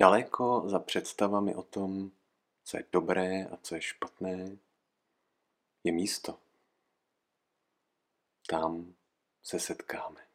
[0.00, 2.10] Daleko za představami o tom,
[2.64, 4.56] co je dobré a co je špatné,
[5.84, 6.38] je místo.
[8.48, 8.94] Tam
[9.42, 10.26] se setkáme.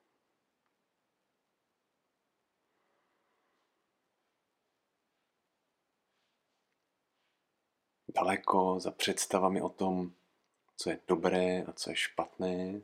[8.16, 10.14] Daleko za představami o tom,
[10.78, 12.82] co je dobré a co je špatné,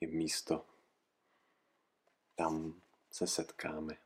[0.00, 0.66] je místo.
[2.34, 3.96] Tam se setkáme.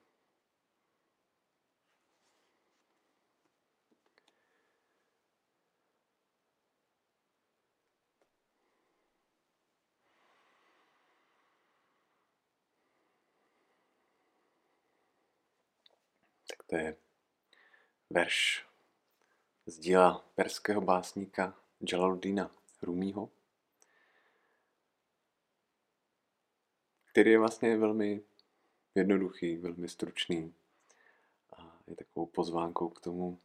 [16.51, 16.97] Tak to je
[18.10, 18.66] verš
[19.66, 21.54] z díla perského básníka
[21.93, 22.51] Jalaluddina
[22.82, 23.30] Rumího,
[27.10, 28.23] který je vlastně velmi
[28.95, 30.54] jednoduchý, velmi stručný
[31.57, 33.41] a je takovou pozvánkou k tomu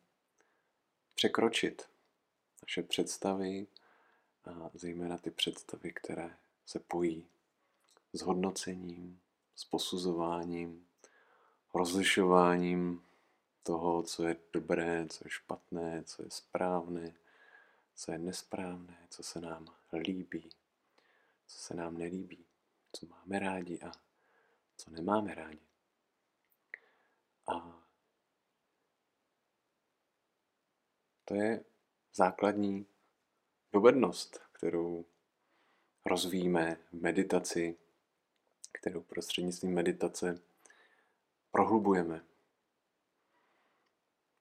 [1.16, 1.90] překročit
[2.64, 3.68] naše představy
[4.46, 7.28] a zejména ty představy, které se pojí
[8.14, 9.22] s hodnocením,
[9.56, 10.88] s posuzováním,
[11.74, 13.05] rozlišováním
[13.66, 17.14] toho, co je dobré, co je špatné, co je správné,
[17.96, 20.50] co je nesprávné, co se nám líbí,
[21.48, 22.46] co se nám nelíbí,
[22.92, 23.92] co máme rádi a
[24.78, 25.68] co nemáme rádi.
[27.48, 27.82] A
[31.26, 31.66] to je
[32.14, 32.86] základní
[33.72, 35.06] dovednost, kterou
[36.06, 37.78] rozvíjíme v meditaci,
[38.72, 40.42] kterou prostřednictvím meditace
[41.52, 42.35] prohlubujeme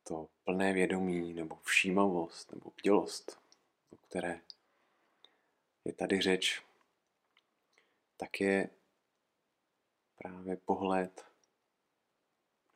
[0.05, 3.41] to plné vědomí nebo všímavost nebo bdělost,
[3.91, 4.41] o které
[5.85, 6.63] je tady řeč,
[8.17, 8.71] tak je
[10.17, 11.25] právě pohled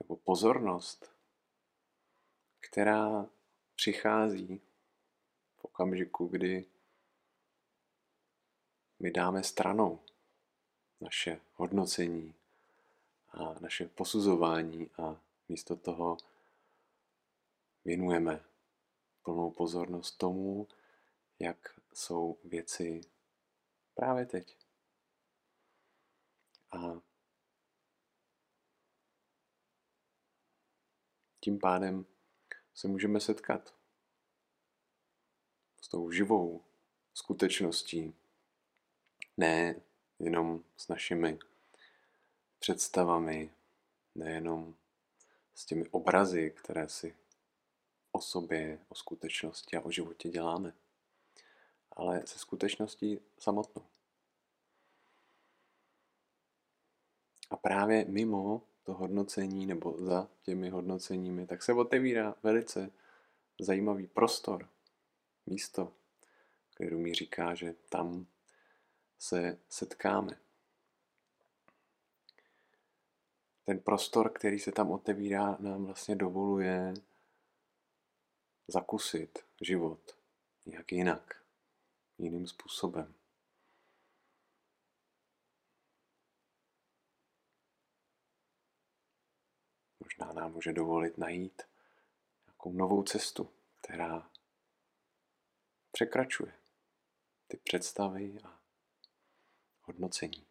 [0.00, 1.12] nebo pozornost,
[2.60, 3.26] která
[3.75, 4.60] přichází
[5.56, 6.64] v okamžiku, kdy
[8.98, 10.00] my dáme stranou
[11.00, 12.34] naše hodnocení
[13.31, 16.16] a naše posuzování a místo toho
[17.88, 18.44] věnujeme
[19.22, 20.69] plnou pozornost tomu,
[21.38, 23.00] jak jsou věci
[23.94, 24.56] právě teď.
[26.71, 27.00] A
[31.41, 32.06] tím pádem
[32.75, 33.75] se můžeme setkat
[35.81, 36.65] s tou živou
[37.15, 38.15] skutečností,
[39.37, 39.81] ne
[40.19, 41.38] jenom s našimi
[42.59, 43.55] představami,
[44.15, 44.76] nejenom
[45.55, 47.16] s těmi obrazy, které si
[48.12, 50.74] o sobě, o skutečnosti a o životě děláme,
[51.92, 53.82] ale se skutečností samotnou.
[57.50, 62.91] A právě mimo to hodnocení nebo za těmi hodnoceními, tak se otevírá velice
[63.60, 64.69] zajímavý prostor,
[65.46, 65.92] místo,
[66.75, 68.26] který mi říká, že tam
[69.19, 70.38] se setkáme.
[73.64, 76.94] Ten prostor, který se tam otevírá, nám vlastně dovoluje
[78.68, 80.18] zakusit život
[80.66, 81.44] nějak jinak,
[82.18, 83.14] jiným způsobem.
[90.00, 91.62] Možná nám může dovolit najít
[92.46, 94.30] nějakou novou cestu, která
[95.92, 96.58] překračuje
[97.46, 98.60] ty představy a
[99.82, 100.46] hodnocení.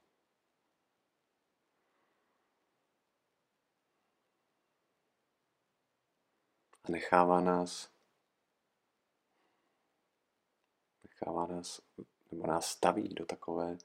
[6.83, 7.96] A nechává nás
[11.21, 11.81] nechává nás,
[12.31, 13.77] nebo nás staví do takové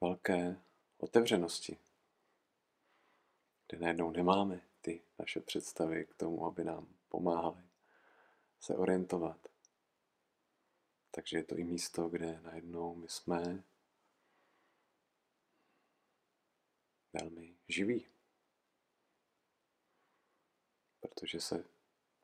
[0.00, 0.60] velké
[0.98, 1.78] otevřenosti,
[3.68, 7.62] kde najednou nemáme ty naše představy k tomu, aby nám pomáhali
[8.60, 9.48] se orientovat.
[11.10, 13.64] Takže je to i místo, kde najednou my jsme
[17.12, 18.06] velmi živí.
[21.00, 21.64] Protože se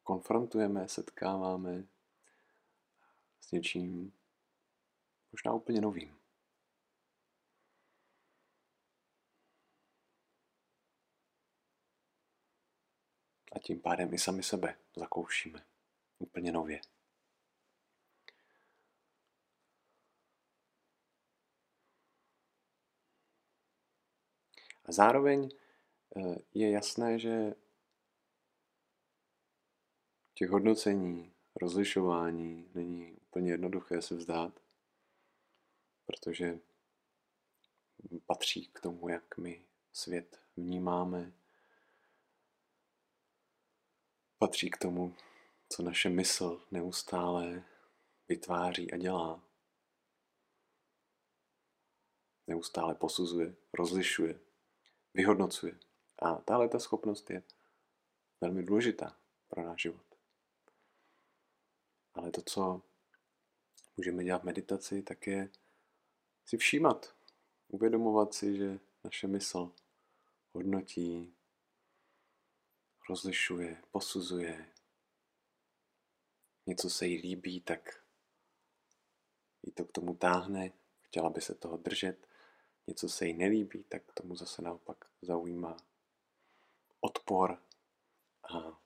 [0.02, 1.86] konfrontujeme, setkáváme
[3.44, 4.12] s něčím
[5.32, 6.20] možná úplně novým.
[13.52, 15.66] A tím pádem i sami sebe zakoušíme
[16.18, 16.80] úplně nově.
[24.84, 25.48] A zároveň
[26.16, 27.54] eh, je jasné, že
[30.34, 34.60] těch hodnocení, rozlišování není úplně jednoduché se vzdát,
[36.06, 36.60] protože
[38.26, 41.32] patří k tomu, jak my svět vnímáme.
[44.38, 45.16] patří k tomu,
[45.68, 47.64] co naše mysl neustále
[48.28, 49.42] vytváří a dělá.
[52.46, 54.40] Neustále posuzuje, rozlišuje,
[55.14, 55.78] vyhodnocuje.
[56.18, 57.42] A tahle ta schopnost je
[58.40, 60.06] velmi důležitá pro náš život.
[62.14, 62.93] Ale to, co
[63.96, 65.48] můžeme dělat meditaci, tak je
[66.46, 67.16] si všímat,
[67.68, 69.72] uvědomovat si, že naše mysl
[70.52, 71.34] hodnotí,
[73.08, 74.68] rozlišuje, posuzuje.
[76.66, 78.04] Něco se jí líbí, tak
[79.62, 82.28] jí to k tomu táhne, chtěla by se toho držet.
[82.86, 85.76] Něco se jí nelíbí, tak k tomu zase naopak zaujímá
[87.00, 87.62] odpor
[88.54, 88.80] a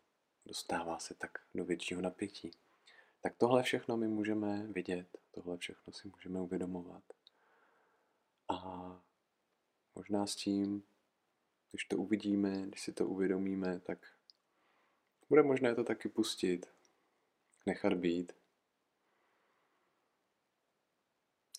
[0.46, 2.50] dostává se tak do většího napětí.
[3.20, 7.04] Tak tohle všechno my můžeme vidět, tohle všechno si můžeme uvědomovat.
[8.48, 8.90] A
[9.94, 10.82] možná s tím,
[11.70, 14.06] když to uvidíme, když si to uvědomíme, tak
[15.28, 16.66] bude možné to taky pustit,
[17.66, 18.32] nechat být.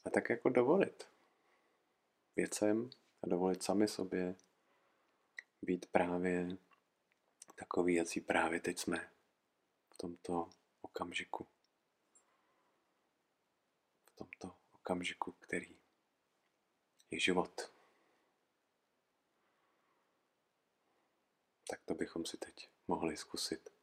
[0.06, 1.10] A tak jako dovolit
[2.36, 2.90] věcem
[3.24, 4.36] a dovolit sami sobě
[5.62, 6.58] být právě
[7.56, 9.12] takový, jaký právě teď jsme
[9.94, 10.50] v tomto
[10.90, 11.48] okamžiku.
[14.06, 15.80] V tomto okamžiku, který
[17.12, 17.72] je život.
[21.70, 23.79] Tak to bychom si teď mohli zkusit.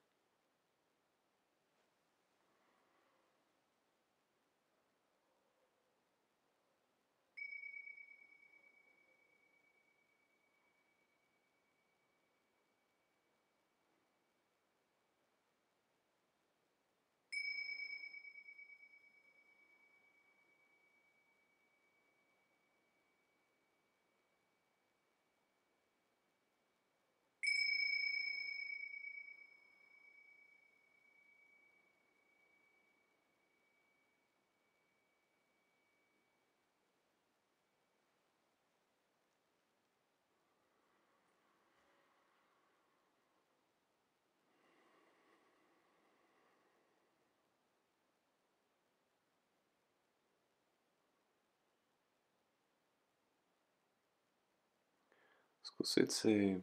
[55.66, 56.62] Zkusit si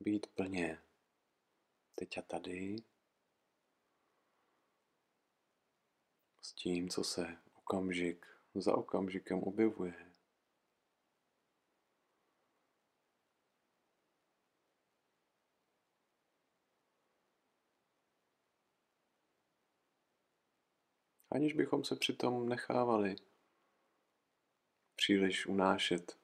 [0.00, 0.82] být plně
[1.94, 2.76] teď a tady
[6.42, 10.12] s tím, co se okamžik za okamžikem objevuje.
[21.30, 23.16] Aniž bychom se přitom nechávali
[24.94, 26.23] příliš unášet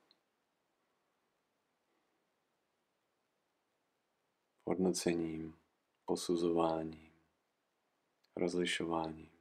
[4.70, 5.54] hodnocením,
[6.04, 7.10] posuzováním,
[8.36, 9.39] rozlišováním.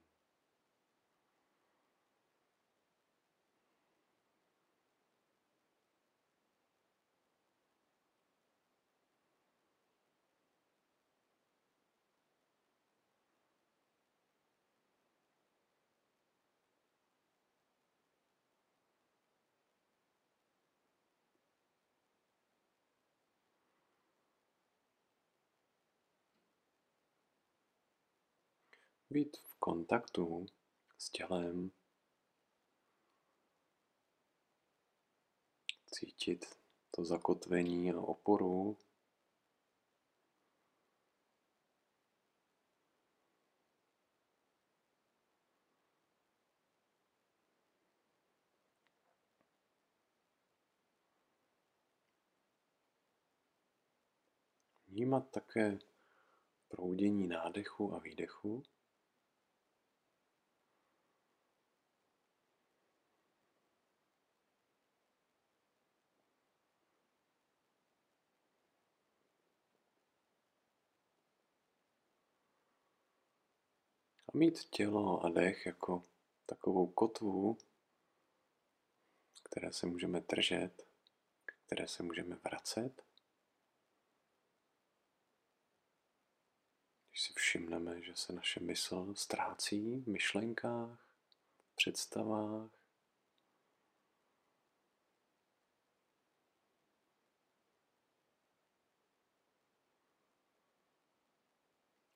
[29.09, 30.45] Být v kontaktu
[30.97, 31.71] s tělem,
[35.91, 36.45] cítit
[36.91, 38.77] to zakotvení a oporu.
[54.87, 55.79] Vnímat také
[56.67, 58.63] proudění nádechu a výdechu.
[74.33, 76.03] A mít tělo a dech jako
[76.45, 77.57] takovou kotvu,
[79.43, 80.87] které se můžeme držet,
[81.45, 83.03] které se můžeme vracet.
[87.09, 90.99] Když si všimneme, že se naše mysl ztrácí v myšlenkách,
[91.75, 92.78] představách,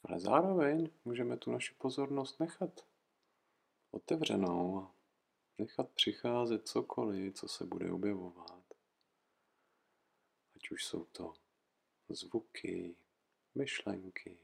[0.03, 2.88] Ale zároveň můžeme tu naši pozornost nechat
[3.91, 4.95] otevřenou a
[5.57, 8.63] nechat přicházet cokoliv, co se bude objevovat.
[10.55, 11.33] Ať už jsou to
[12.10, 12.95] zvuky,
[13.55, 14.38] myšlenky,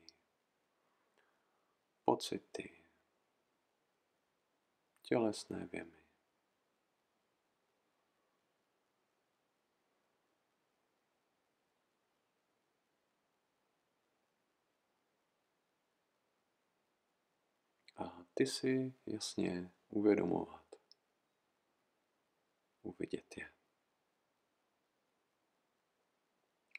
[2.06, 2.84] pocity,
[5.02, 6.00] tělesné věmy.
[18.00, 20.76] A ty si jasně uvědomovat,
[22.82, 23.54] uvidět je.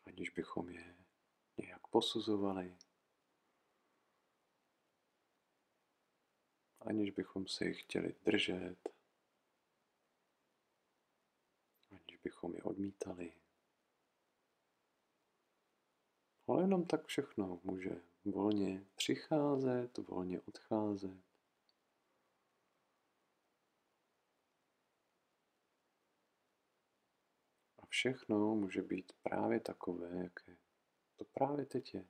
[0.06, 0.96] Aniž bychom je
[1.56, 2.78] nějak posuzovali,
[6.80, 8.88] aniž bychom se jich chtěli držet,
[11.90, 13.32] aniž bychom je odmítali.
[16.46, 21.29] Ale jenom tak všechno může volně přicházet, volně odcházet.
[27.90, 30.56] Všechno může být právě takové, jaké
[31.16, 32.04] to právě teď je.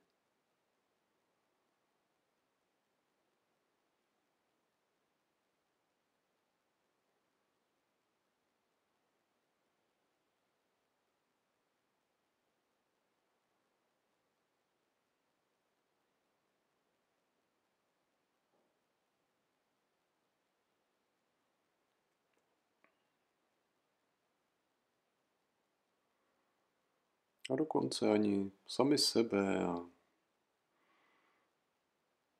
[27.50, 29.90] A dokonce ani sami sebe a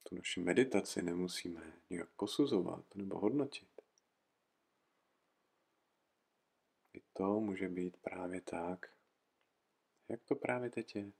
[0.02, 3.68] tu naši meditaci nemusíme nějak posuzovat nebo hodnotit.
[6.92, 8.90] I to může být právě tak,
[10.08, 11.12] jak to právě teď je.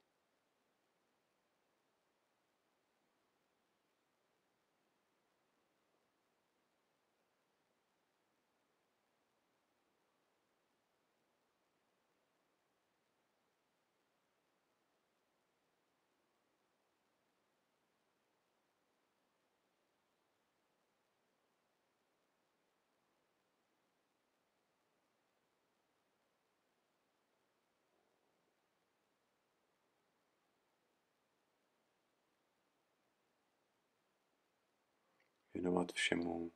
[35.61, 36.53] Věnovat všemu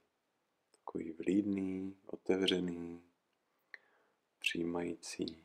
[0.70, 3.02] takový vlídný, otevřený,
[4.38, 5.44] přijímající,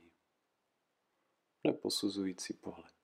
[1.64, 2.99] neposuzující pohled.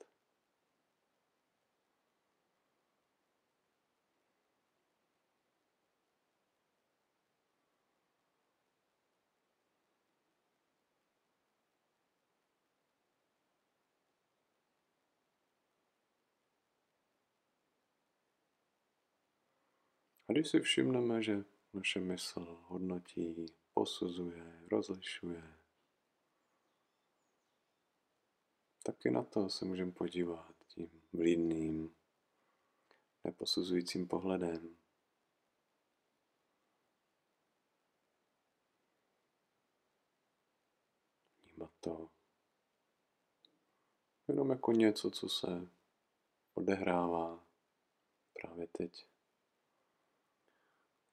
[20.30, 25.56] A když si všimneme, že naše mysl hodnotí, posuzuje, rozlišuje,
[28.84, 31.96] taky na to se můžeme podívat tím vlídným,
[33.24, 34.78] neposuzujícím pohledem.
[41.44, 42.10] Vnímat to
[44.28, 45.68] jenom jako něco, co se
[46.54, 47.48] odehrává
[48.42, 49.15] právě teď.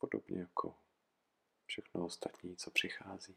[0.02, 0.74] Podobně jako
[1.66, 3.36] všechno ostatní, co přichází.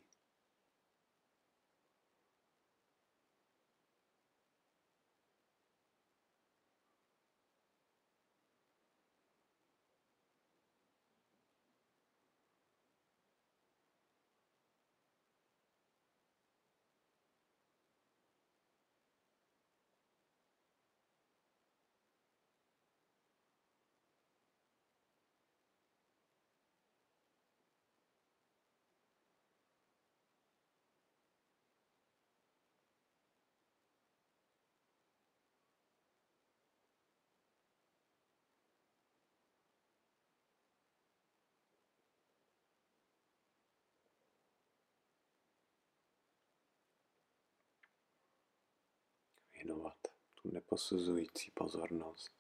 [49.66, 49.98] Věnovat
[50.34, 52.32] tu neposuzující pozornost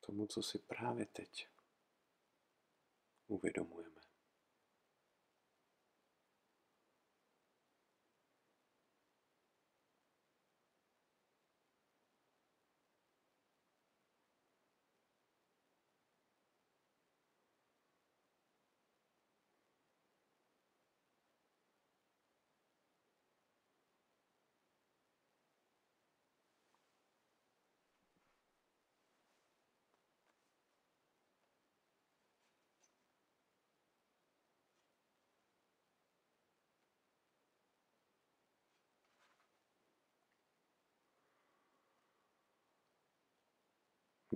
[0.00, 1.48] tomu, co si právě teď
[3.26, 3.95] uvědomujeme.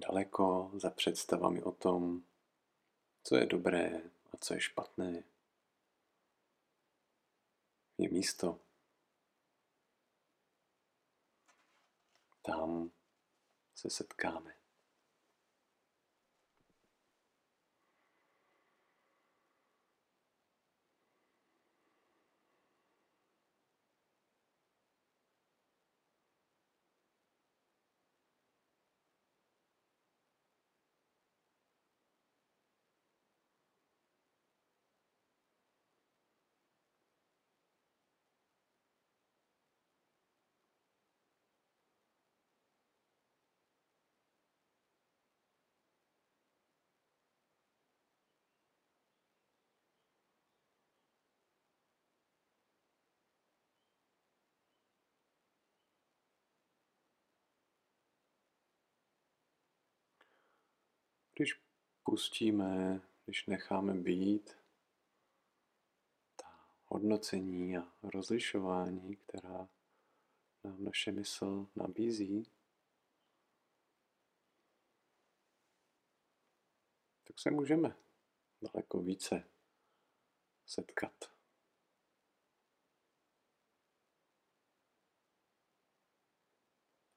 [0.08, 2.22] Daleko za představami o tom,
[3.22, 4.02] co je dobré
[4.32, 5.24] a co je špatné.
[7.98, 8.60] Je místo.
[12.42, 12.90] Tam
[13.74, 14.59] se setkáme.
[61.40, 61.60] Když
[62.02, 64.56] pustíme, když necháme být
[66.36, 69.68] ta hodnocení a rozlišování, která
[70.64, 72.52] nám naše mysl nabízí,
[77.24, 77.96] tak se můžeme
[78.62, 79.50] daleko více
[80.66, 81.24] setkat.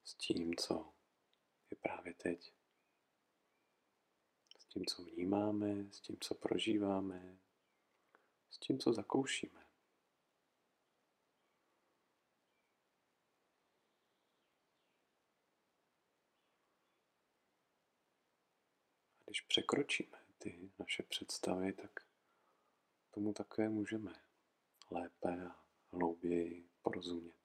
[0.03, 0.93] S tím, co
[1.71, 2.62] je právě teď
[4.73, 7.37] tím, co vnímáme, s tím, co prožíváme,
[8.49, 9.61] s tím, co zakoušíme.
[19.21, 21.91] A když překročíme ty naše představy, tak
[23.11, 24.13] tomu také můžeme
[24.91, 27.43] lépe a hlouběji porozumět.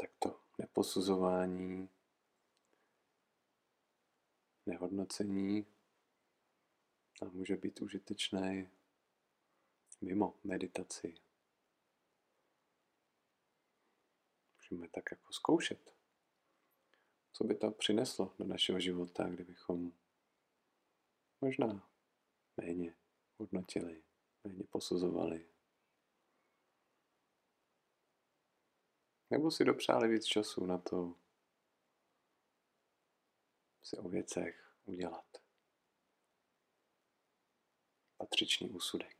[0.00, 1.88] tak to neposuzování,
[4.66, 5.66] nehodnocení
[7.22, 8.70] a může být užitečné
[10.00, 11.14] mimo meditaci.
[14.56, 15.94] Můžeme tak jako zkoušet,
[17.32, 19.92] co by to přineslo do našeho života, kdybychom
[21.40, 21.90] možná
[22.56, 22.96] méně
[23.36, 24.02] hodnotili,
[24.44, 25.49] méně posuzovali.
[29.30, 31.14] Nebo si dopřáli víc času na to
[33.82, 35.26] si o věcech udělat
[38.16, 39.19] patřičný úsudek.